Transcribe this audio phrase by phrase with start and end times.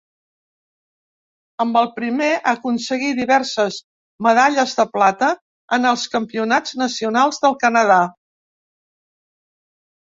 [1.65, 3.77] Amb el primer aconseguí diverses
[4.29, 5.31] medalles de plata
[5.79, 8.05] en els campionats nacionals del Canadà.